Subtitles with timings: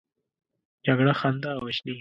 [0.85, 1.89] جګړه خندا وژني